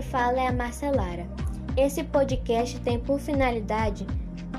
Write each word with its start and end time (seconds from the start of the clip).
fala 0.00 0.40
é 0.40 0.46
a 0.46 0.52
Marcelara. 0.52 1.26
Esse 1.76 2.02
podcast 2.02 2.80
tem 2.80 2.98
por 2.98 3.20
finalidade, 3.20 4.06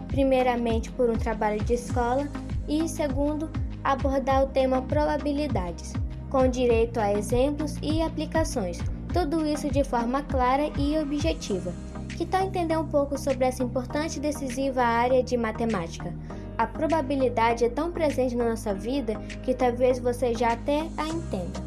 primeiramente, 0.07 0.91
por 0.91 1.09
um 1.09 1.15
trabalho 1.15 1.63
de 1.63 1.73
escola 1.73 2.27
e, 2.67 2.87
segundo, 2.87 3.49
abordar 3.83 4.43
o 4.43 4.47
tema 4.47 4.83
probabilidades, 4.83 5.93
com 6.29 6.47
direito 6.47 6.99
a 6.99 7.11
exemplos 7.11 7.75
e 7.81 8.01
aplicações, 8.01 8.79
tudo 9.11 9.45
isso 9.45 9.69
de 9.69 9.83
forma 9.83 10.21
clara 10.23 10.71
e 10.77 10.97
objetiva. 10.99 11.73
Que 12.15 12.25
tal 12.25 12.43
entender 12.43 12.77
um 12.77 12.87
pouco 12.87 13.17
sobre 13.17 13.45
essa 13.45 13.63
importante 13.63 14.17
e 14.17 14.21
decisiva 14.21 14.83
área 14.83 15.23
de 15.23 15.35
matemática? 15.35 16.13
A 16.55 16.67
probabilidade 16.67 17.65
é 17.65 17.69
tão 17.69 17.91
presente 17.91 18.35
na 18.35 18.49
nossa 18.49 18.75
vida 18.75 19.15
que 19.41 19.55
talvez 19.55 19.97
você 19.97 20.35
já 20.35 20.53
até 20.53 20.81
a 20.97 21.07
entenda. 21.07 21.62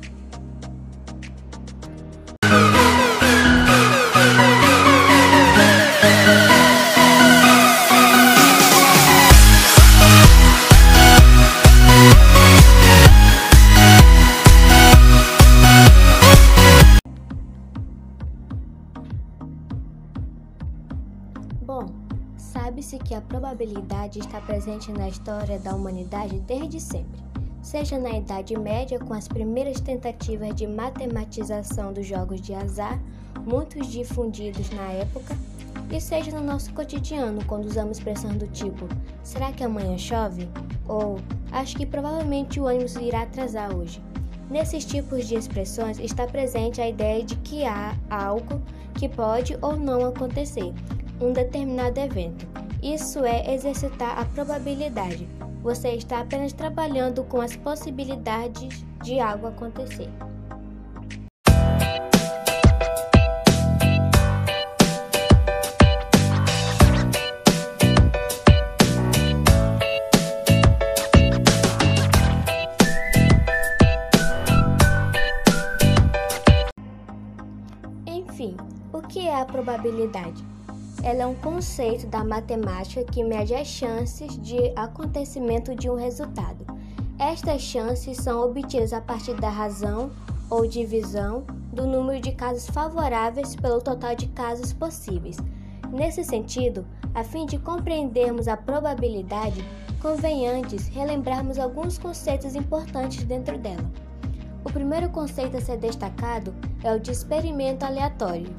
Está 24.18 24.40
presente 24.40 24.90
na 24.92 25.08
história 25.08 25.58
da 25.58 25.74
humanidade 25.74 26.38
desde 26.40 26.80
sempre, 26.80 27.20
seja 27.62 27.98
na 27.98 28.10
Idade 28.10 28.56
Média 28.58 28.98
com 28.98 29.12
as 29.12 29.28
primeiras 29.28 29.80
tentativas 29.80 30.54
de 30.54 30.66
matematização 30.66 31.92
dos 31.92 32.06
jogos 32.06 32.40
de 32.40 32.54
azar, 32.54 33.00
muitos 33.44 33.88
difundidos 33.88 34.70
na 34.70 34.90
época, 34.92 35.36
e 35.90 36.00
seja 36.00 36.30
no 36.32 36.44
nosso 36.44 36.72
cotidiano 36.72 37.44
quando 37.44 37.66
usamos 37.66 37.98
expressões 37.98 38.36
do 38.36 38.46
tipo: 38.48 38.88
será 39.22 39.52
que 39.52 39.62
amanhã 39.62 39.96
chove? 39.96 40.48
Ou 40.88 41.18
acho 41.52 41.76
que 41.76 41.86
provavelmente 41.86 42.58
o 42.58 42.64
ônibus 42.64 42.96
irá 42.96 43.22
atrasar 43.22 43.74
hoje. 43.74 44.02
Nesses 44.50 44.84
tipos 44.84 45.26
de 45.26 45.34
expressões 45.34 45.98
está 45.98 46.26
presente 46.26 46.80
a 46.80 46.88
ideia 46.88 47.24
de 47.24 47.36
que 47.36 47.64
há 47.64 47.96
algo 48.08 48.62
que 48.94 49.08
pode 49.08 49.56
ou 49.60 49.76
não 49.76 50.06
acontecer, 50.06 50.72
um 51.20 51.32
determinado 51.32 51.98
evento. 51.98 52.46
Isso 52.82 53.24
é 53.24 53.54
exercitar 53.54 54.18
a 54.18 54.24
probabilidade. 54.24 55.28
Você 55.62 55.90
está 55.90 56.20
apenas 56.20 56.52
trabalhando 56.52 57.24
com 57.24 57.40
as 57.40 57.56
possibilidades 57.56 58.84
de 59.02 59.18
algo 59.18 59.48
acontecer. 59.48 60.08
Enfim, 78.06 78.56
o 78.92 79.00
que 79.00 79.26
é 79.26 79.40
a 79.40 79.44
probabilidade? 79.44 80.55
Ela 81.02 81.22
é 81.22 81.26
um 81.26 81.34
conceito 81.34 82.06
da 82.06 82.24
matemática 82.24 83.04
que 83.04 83.22
mede 83.22 83.54
as 83.54 83.66
chances 83.66 84.36
de 84.40 84.72
acontecimento 84.74 85.74
de 85.74 85.88
um 85.88 85.94
resultado. 85.94 86.66
Estas 87.18 87.62
chances 87.62 88.18
são 88.18 88.42
obtidas 88.42 88.92
a 88.92 89.00
partir 89.00 89.34
da 89.34 89.48
razão 89.48 90.10
ou 90.50 90.66
divisão 90.66 91.44
do 91.72 91.86
número 91.86 92.20
de 92.20 92.32
casos 92.32 92.68
favoráveis 92.68 93.54
pelo 93.54 93.80
total 93.80 94.14
de 94.14 94.26
casos 94.28 94.72
possíveis. 94.72 95.36
Nesse 95.92 96.24
sentido, 96.24 96.84
a 97.14 97.22
fim 97.22 97.46
de 97.46 97.58
compreendermos 97.58 98.48
a 98.48 98.56
probabilidade, 98.56 99.64
convém 100.02 100.48
antes 100.48 100.88
relembrarmos 100.88 101.58
alguns 101.58 101.98
conceitos 101.98 102.54
importantes 102.54 103.24
dentro 103.24 103.58
dela. 103.58 103.90
O 104.64 104.72
primeiro 104.72 105.08
conceito 105.10 105.56
a 105.56 105.60
ser 105.60 105.76
destacado 105.78 106.54
é 106.82 106.92
o 106.92 106.98
de 106.98 107.12
experimento 107.12 107.84
aleatório 107.84 108.52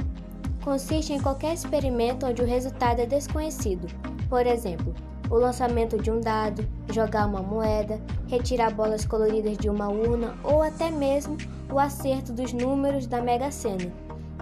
consiste 0.67 1.13
em 1.13 1.21
qualquer 1.21 1.53
experimento 1.53 2.25
onde 2.25 2.41
o 2.41 2.45
resultado 2.45 2.99
é 2.99 3.05
desconhecido. 3.05 3.87
Por 4.27 4.45
exemplo, 4.45 4.93
o 5.29 5.35
lançamento 5.35 5.97
de 5.97 6.11
um 6.11 6.19
dado, 6.19 6.67
jogar 6.91 7.25
uma 7.25 7.41
moeda, 7.41 8.01
retirar 8.27 8.71
bolas 8.71 9.05
coloridas 9.05 9.57
de 9.57 9.69
uma 9.69 9.87
urna 9.87 10.35
ou 10.43 10.61
até 10.61 10.91
mesmo 10.91 11.37
o 11.71 11.79
acerto 11.79 12.33
dos 12.33 12.51
números 12.51 13.07
da 13.07 13.21
Mega 13.21 13.49
Sena. 13.49 13.89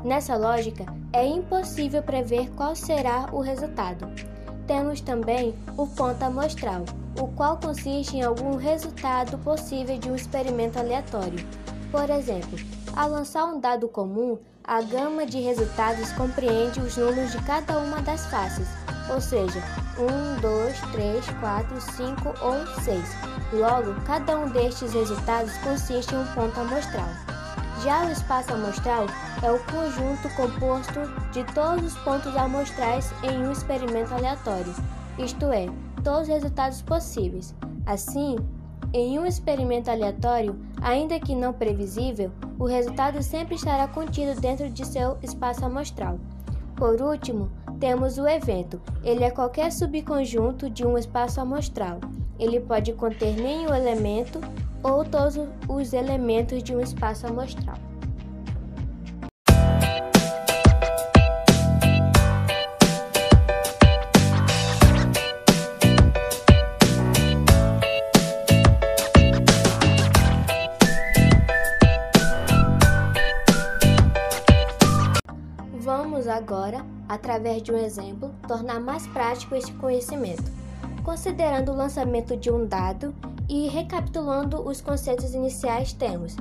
Nessa 0.04 0.36
lógica, 0.36 0.88
é 1.14 1.24
impossível 1.24 2.02
prever 2.02 2.50
qual 2.56 2.76
será 2.76 3.30
o 3.32 3.40
resultado. 3.40 4.08
Temos 4.66 5.02
também 5.02 5.54
o 5.78 5.86
ponto 5.86 6.24
amostral, 6.24 6.86
o 7.22 7.28
qual 7.28 7.60
consiste 7.60 8.18
em 8.18 8.24
algum 8.24 8.56
resultado 8.56 9.38
possível 9.38 9.96
de 10.00 10.10
um 10.10 10.16
experimento 10.16 10.80
aleatório. 10.80 11.46
Por 11.96 12.10
exemplo, 12.10 12.60
ao 12.94 13.10
lançar 13.10 13.46
um 13.46 13.58
dado 13.58 13.88
comum, 13.88 14.38
a 14.66 14.82
gama 14.82 15.26
de 15.26 15.40
resultados 15.40 16.12
compreende 16.12 16.82
os 16.82 16.98
números 16.98 17.32
de 17.32 17.42
cada 17.44 17.80
uma 17.80 18.02
das 18.02 18.26
faces, 18.26 18.68
ou 19.10 19.22
seja, 19.22 19.64
1, 19.98 20.42
2, 20.42 20.82
3, 20.92 21.26
4, 21.40 21.82
5 21.82 22.34
ou 22.42 22.68
6. 22.84 23.02
Logo, 23.54 23.94
cada 24.06 24.38
um 24.38 24.50
destes 24.50 24.94
resultados 24.94 25.58
consiste 25.60 26.14
em 26.14 26.18
um 26.18 26.28
ponto 26.34 26.60
amostral. 26.60 27.08
Já 27.82 28.06
o 28.06 28.12
espaço 28.12 28.52
amostral 28.52 29.06
é 29.42 29.50
o 29.50 29.60
conjunto 29.64 30.28
composto 30.36 31.00
de 31.32 31.46
todos 31.54 31.94
os 31.94 32.00
pontos 32.04 32.36
amostrais 32.36 33.10
em 33.24 33.48
um 33.48 33.54
experimento 33.54 34.14
aleatório, 34.14 34.76
isto 35.18 35.46
é, 35.46 35.68
todos 36.04 36.24
os 36.24 36.28
resultados 36.28 36.82
possíveis. 36.82 37.56
Assim, 37.86 38.36
em 38.94 39.20
um 39.20 39.26
experimento 39.26 39.92
aleatório, 39.92 40.56
ainda 40.82 41.20
que 41.20 41.36
não 41.36 41.52
previsível, 41.52 42.32
o 42.58 42.66
resultado 42.66 43.22
sempre 43.22 43.56
estará 43.56 43.88
contido 43.88 44.40
dentro 44.40 44.70
de 44.70 44.86
seu 44.86 45.18
espaço 45.22 45.66
amostral. 45.66 46.18
Por 46.76 47.02
último, 47.02 47.50
temos 47.80 48.18
o 48.18 48.28
evento. 48.28 48.82
Ele 49.04 49.24
é 49.24 49.32
qualquer 49.32 49.72
subconjunto 49.72 50.70
de 50.70 50.86
um 50.86 50.98
espaço 50.98 51.42
amostral. 51.42 52.00
Ele 52.40 52.60
pode 52.60 52.94
conter 52.94 53.36
nenhum 53.36 53.74
elemento 53.74 54.40
ou 54.84 55.04
todos 55.04 55.38
os 55.68 55.94
elementos 55.94 56.62
de 56.64 56.76
um 56.76 56.80
espaço 56.80 57.28
amostral. 57.28 57.78
Através 77.16 77.62
de 77.62 77.72
um 77.72 77.78
exemplo, 77.78 78.32
tornar 78.48 78.80
mais 78.80 79.08
prático 79.08 79.56
esse 79.56 79.72
conhecimento, 79.74 80.44
considerando 81.04 81.72
o 81.72 81.76
lançamento 81.76 82.38
de 82.38 82.52
um 82.52 82.66
dado 82.66 83.14
e 83.50 83.68
recapitulando 83.68 84.62
os 84.68 84.82
conceitos 84.82 85.34
iniciais 85.34 85.94
temos. 85.94 86.36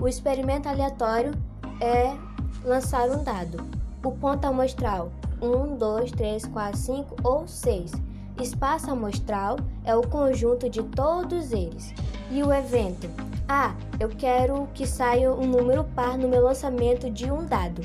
O 0.00 0.08
experimento 0.08 0.68
aleatório 0.68 1.32
é 1.80 2.16
lançar 2.64 3.08
um 3.10 3.22
dado. 3.22 3.62
O 4.02 4.12
ponto 4.12 4.46
amostral 4.46 5.12
1, 5.42 5.76
2, 5.76 6.12
3, 6.12 6.46
4, 6.46 6.78
5 6.78 7.16
ou 7.22 7.46
6. 7.46 7.92
Espaço 8.40 8.90
amostral 8.90 9.56
é 9.84 9.94
o 9.94 10.06
conjunto 10.06 10.70
de 10.70 10.82
todos 10.82 11.52
eles. 11.52 11.92
E 12.30 12.42
o 12.42 12.52
evento? 12.52 13.08
Ah, 13.48 13.74
eu 13.98 14.08
quero 14.08 14.68
que 14.72 14.86
saia 14.86 15.32
um 15.32 15.46
número 15.46 15.84
par 15.84 16.16
no 16.16 16.28
meu 16.28 16.44
lançamento 16.44 17.10
de 17.10 17.30
um 17.30 17.44
dado. 17.44 17.82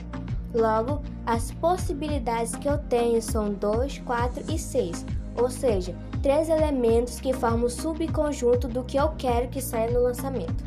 Logo, 0.55 1.01
as 1.25 1.51
possibilidades 1.51 2.55
que 2.55 2.69
eu 2.69 2.77
tenho 2.77 3.21
são 3.21 3.53
2, 3.53 3.99
4 3.99 4.53
e 4.53 4.57
6, 4.57 5.05
ou 5.37 5.49
seja, 5.49 5.93
três 6.23 6.47
elementos 6.47 7.19
que 7.19 7.33
formam 7.33 7.65
o 7.65 7.69
subconjunto 7.69 8.65
do 8.69 8.81
que 8.83 8.95
eu 8.95 9.09
quero 9.17 9.49
que 9.49 9.61
saia 9.61 9.91
no 9.91 10.03
lançamento. 10.03 10.63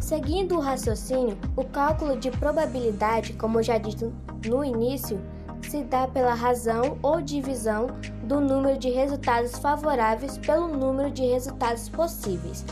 Seguindo 0.00 0.56
o 0.56 0.60
raciocínio, 0.60 1.36
o 1.56 1.64
cálculo 1.64 2.16
de 2.16 2.30
probabilidade, 2.30 3.32
como 3.32 3.62
já 3.62 3.78
disse 3.78 4.12
no 4.46 4.64
início, 4.64 5.20
se 5.68 5.82
dá 5.82 6.06
pela 6.06 6.32
razão 6.32 6.96
ou 7.02 7.20
divisão 7.20 7.88
do 8.22 8.40
número 8.40 8.78
de 8.78 8.90
resultados 8.90 9.58
favoráveis 9.58 10.38
pelo 10.38 10.68
número 10.68 11.10
de 11.10 11.22
resultados 11.26 11.88
possíveis. 11.88 12.64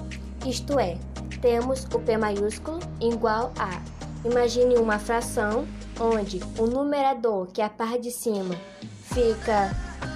Isto 0.46 0.78
é, 0.78 0.96
temos 1.40 1.84
o 1.92 1.98
P 1.98 2.16
maiúsculo 2.16 2.78
igual 3.00 3.52
a. 3.58 3.82
Imagine 4.24 4.76
uma 4.76 4.98
fração 4.98 5.66
onde 6.00 6.40
o 6.58 6.66
numerador, 6.66 7.46
que 7.48 7.60
é 7.60 7.64
a 7.64 7.70
parte 7.70 8.02
de 8.02 8.10
cima, 8.10 8.54
fica 9.02 9.70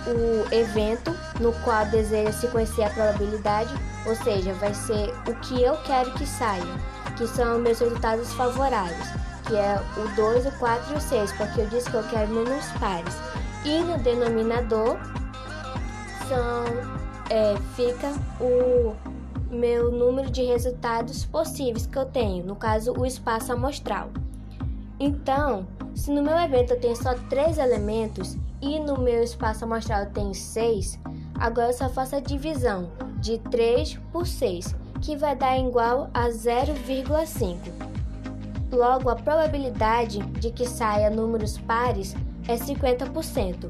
o 0.06 0.55
evento 0.55 1.14
no 1.40 1.52
qual 1.64 1.84
deseja 1.87 2.32
se 2.32 2.49
conhecer 2.49 2.84
a 2.84 2.90
probabilidade, 2.90 3.73
ou 4.06 4.14
seja, 4.17 4.52
vai 4.55 4.75
ser 4.75 5.12
o 5.29 5.34
que 5.40 5.62
eu 5.62 5.76
quero 5.82 6.12
que 6.14 6.26
saia, 6.26 6.62
que 7.17 7.26
são 7.26 7.58
meus 7.58 7.79
resultados 7.79 8.32
favoráveis. 8.34 9.23
que 9.46 9.56
é 9.56 9.76
o 9.96 10.14
2, 10.14 10.46
o 10.46 10.52
4 10.52 10.94
e 10.94 10.96
o 10.96 11.00
6, 11.00 11.32
porque 11.32 11.61
eu 11.62 11.67
disse 11.67 11.90
que 11.90 11.96
eu 11.96 12.05
quero 12.05 12.32
números 12.32 12.64
pares. 12.79 13.14
E 13.64 13.81
no 13.81 13.99
denominador 13.99 14.96
são, 16.29 16.64
é, 17.29 17.56
fica 17.75 18.12
o 18.40 18.94
meu 19.50 19.90
número 19.90 20.31
de 20.31 20.44
resultados 20.44 21.25
possíveis 21.25 21.87
que 21.87 21.99
eu 21.99 22.06
tenho, 22.06 22.44
no 22.44 22.55
caso, 22.55 22.93
o 22.96 23.05
espaço 23.05 23.52
amostral. 23.52 24.11
Então, 25.05 25.67
se 25.97 26.13
no 26.13 26.23
meu 26.23 26.39
evento 26.39 26.75
eu 26.75 26.81
tenho 26.81 26.95
só 26.95 27.15
três 27.29 27.59
elementos 27.59 28.37
e 28.61 28.79
no 28.79 29.01
meu 29.01 29.25
espaço 29.25 29.65
amostral 29.65 30.05
eu 30.05 30.11
tenho 30.11 30.33
seis, 30.33 30.97
agora 31.41 31.71
eu 31.71 31.73
só 31.73 31.89
faço 31.89 32.15
a 32.15 32.21
divisão 32.21 32.89
de 33.19 33.39
3 33.39 33.99
por 34.13 34.25
6, 34.25 34.77
que 35.01 35.17
vai 35.17 35.35
dar 35.35 35.59
igual 35.59 36.09
a 36.15 36.29
0,5. 36.29 37.57
Logo, 38.71 39.11
a 39.11 39.17
probabilidade 39.17 40.21
de 40.39 40.53
que 40.53 40.69
saia 40.69 41.11
números 41.11 41.59
pares 41.59 42.15
é 42.47 42.55
50%, 42.55 43.69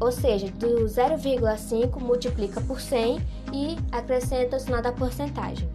ou 0.00 0.10
seja, 0.10 0.50
do 0.50 0.86
0,5 0.86 2.00
multiplica 2.00 2.62
por 2.62 2.80
100 2.80 3.20
e 3.52 3.76
acrescenta 3.92 4.56
o 4.56 4.60
sinal 4.60 4.80
da 4.80 4.92
porcentagem. 4.92 5.68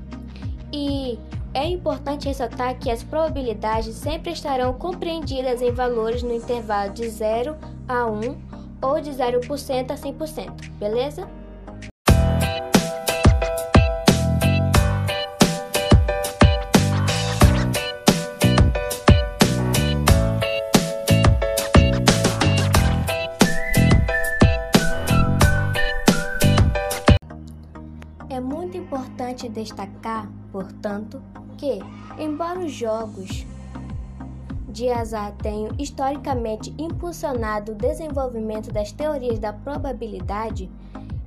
E 0.74 1.20
é 1.54 1.66
importante 1.66 2.28
ressaltar 2.28 2.78
que 2.78 2.92
as 2.92 3.04
probabilidades 3.04 3.96
sempre 3.96 4.32
estarão 4.32 4.74
compreendidas 4.74 5.62
em 5.62 5.72
valores 5.72 6.22
no 6.22 6.34
intervalo 6.34 6.94
de 6.94 7.10
0 7.10 7.56
a 7.88 8.06
1 8.06 8.38
ou 8.82 9.02
de 9.02 9.12
0% 9.12 9.92
a 9.92 9.96
100%, 9.96 10.70
beleza? 10.80 11.28
Importante 29.40 29.50
destacar, 29.50 30.30
portanto, 30.52 31.22
que, 31.58 31.80
embora 32.18 32.60
os 32.60 32.72
jogos 32.72 33.46
de 34.68 34.90
azar 34.90 35.34
tenham 35.42 35.70
historicamente 35.78 36.74
impulsionado 36.78 37.72
o 37.72 37.76
desenvolvimento 37.76 38.72
das 38.72 38.92
teorias 38.92 39.40
da 39.40 39.54
probabilidade, 39.54 40.70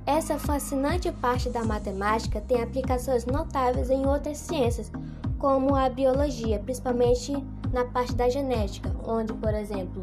essa 0.05 0.37
fascinante 0.37 1.11
parte 1.11 1.49
da 1.49 1.63
matemática 1.63 2.41
tem 2.41 2.61
aplicações 2.61 3.25
notáveis 3.25 3.89
em 3.89 4.05
outras 4.05 4.37
ciências, 4.37 4.91
como 5.39 5.75
a 5.75 5.89
biologia, 5.89 6.59
principalmente 6.59 7.33
na 7.71 7.85
parte 7.85 8.13
da 8.13 8.29
genética, 8.29 8.93
onde, 9.05 9.33
por 9.33 9.53
exemplo, 9.53 10.01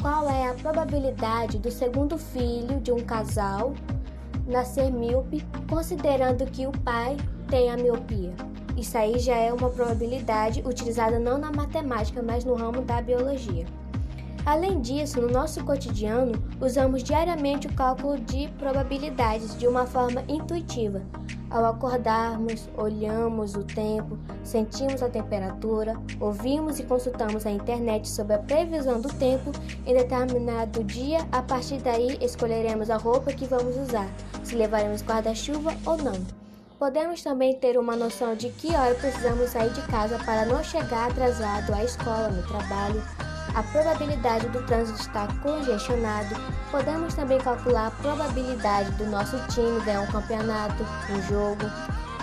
qual 0.00 0.28
é 0.28 0.48
a 0.48 0.54
probabilidade 0.54 1.58
do 1.58 1.70
segundo 1.70 2.16
filho 2.16 2.80
de 2.80 2.92
um 2.92 3.00
casal 3.00 3.74
nascer 4.48 4.90
míope, 4.90 5.44
considerando 5.68 6.46
que 6.46 6.66
o 6.66 6.72
pai 6.72 7.16
tem 7.48 7.70
a 7.70 7.76
miopia. 7.76 8.32
Isso 8.76 8.96
aí 8.96 9.18
já 9.18 9.36
é 9.36 9.52
uma 9.52 9.68
probabilidade 9.68 10.62
utilizada 10.64 11.18
não 11.18 11.36
na 11.36 11.50
matemática, 11.50 12.22
mas 12.22 12.44
no 12.44 12.54
ramo 12.54 12.82
da 12.82 13.02
biologia. 13.02 13.66
Além 14.48 14.80
disso, 14.80 15.20
no 15.20 15.28
nosso 15.28 15.62
cotidiano, 15.62 16.32
usamos 16.58 17.02
diariamente 17.02 17.66
o 17.66 17.74
cálculo 17.74 18.18
de 18.18 18.48
probabilidades 18.58 19.54
de 19.58 19.66
uma 19.66 19.84
forma 19.84 20.24
intuitiva. 20.26 21.02
Ao 21.50 21.66
acordarmos, 21.66 22.66
olhamos 22.74 23.54
o 23.54 23.62
tempo, 23.62 24.18
sentimos 24.42 25.02
a 25.02 25.10
temperatura, 25.10 26.00
ouvimos 26.18 26.78
e 26.78 26.84
consultamos 26.84 27.44
a 27.44 27.50
internet 27.50 28.08
sobre 28.08 28.36
a 28.36 28.38
previsão 28.38 29.02
do 29.02 29.10
tempo 29.10 29.52
em 29.84 29.92
determinado 29.92 30.82
dia. 30.82 31.18
A 31.30 31.42
partir 31.42 31.82
daí, 31.82 32.16
escolheremos 32.22 32.88
a 32.88 32.96
roupa 32.96 33.34
que 33.34 33.44
vamos 33.44 33.76
usar, 33.76 34.08
se 34.42 34.56
levaremos 34.56 35.02
guarda-chuva 35.02 35.74
ou 35.84 35.98
não. 35.98 36.26
Podemos 36.78 37.22
também 37.22 37.54
ter 37.54 37.78
uma 37.78 37.94
noção 37.94 38.34
de 38.34 38.48
que 38.48 38.74
hora 38.74 38.94
precisamos 38.94 39.50
sair 39.50 39.70
de 39.74 39.82
casa 39.88 40.18
para 40.24 40.46
não 40.46 40.64
chegar 40.64 41.10
atrasado 41.10 41.74
à 41.74 41.84
escola, 41.84 42.28
no 42.28 42.42
trabalho, 42.44 43.02
a 43.54 43.62
probabilidade 43.62 44.48
do 44.48 44.62
trânsito 44.62 45.00
estar 45.00 45.28
congestionado. 45.40 46.34
Podemos 46.70 47.14
também 47.14 47.38
calcular 47.38 47.88
a 47.88 47.90
probabilidade 47.90 48.90
do 48.92 49.06
nosso 49.06 49.36
time 49.48 49.80
ganhar 49.84 50.02
um 50.02 50.06
campeonato, 50.06 50.84
um 51.10 51.22
jogo, 51.22 51.64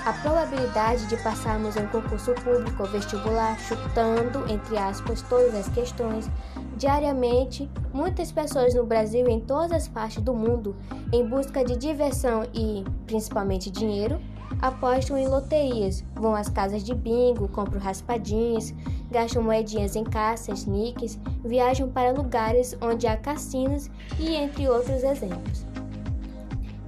a 0.05 0.13
probabilidade 0.13 1.07
de 1.07 1.17
passarmos 1.17 1.75
em 1.75 1.87
concurso 1.87 2.33
público 2.35 2.83
ou 2.83 2.89
vestibular, 2.89 3.57
chutando, 3.59 4.45
entre 4.51 4.77
aspas, 4.77 5.23
todas 5.23 5.55
as 5.55 5.67
questões. 5.69 6.29
Diariamente, 6.77 7.69
muitas 7.91 8.31
pessoas 8.31 8.75
no 8.75 8.85
Brasil 8.85 9.27
e 9.27 9.31
em 9.31 9.39
todas 9.39 9.71
as 9.71 9.87
partes 9.87 10.21
do 10.21 10.33
mundo, 10.33 10.75
em 11.11 11.27
busca 11.27 11.65
de 11.65 11.75
diversão 11.75 12.43
e, 12.53 12.85
principalmente, 13.07 13.71
dinheiro, 13.71 14.21
apostam 14.61 15.17
em 15.17 15.27
loterias, 15.27 16.03
vão 16.13 16.35
às 16.35 16.49
casas 16.49 16.83
de 16.83 16.93
bingo, 16.93 17.47
compram 17.47 17.79
raspadinhas, 17.79 18.73
gastam 19.15 19.41
moedinhas 19.41 19.95
em 19.95 20.03
caças, 20.03 20.65
nicks, 20.65 21.17
viajam 21.41 21.87
para 21.87 22.11
lugares 22.11 22.77
onde 22.81 23.07
há 23.07 23.15
cassinos 23.15 23.89
e 24.19 24.35
entre 24.35 24.67
outros 24.67 25.03
exemplos. 25.03 25.65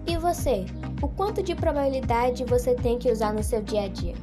E 0.05 0.17
você? 0.17 0.65
O 1.01 1.07
quanto 1.07 1.41
de 1.41 1.55
probabilidade 1.55 2.43
você 2.43 2.75
tem 2.75 2.99
que 2.99 3.09
usar 3.09 3.33
no 3.33 3.41
seu 3.41 3.61
dia 3.61 3.83
a 3.83 3.87
dia? 3.87 4.15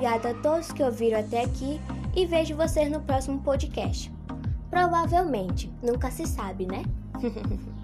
Obrigada 0.00 0.30
a 0.30 0.34
todos 0.34 0.72
que 0.72 0.82
ouviram 0.82 1.20
até 1.20 1.44
aqui 1.44 1.78
e 2.16 2.24
vejo 2.24 2.56
vocês 2.56 2.90
no 2.90 3.02
próximo 3.02 3.38
podcast. 3.42 4.10
Provavelmente, 4.70 5.70
nunca 5.82 6.10
se 6.10 6.26
sabe, 6.26 6.64
né? 6.64 6.82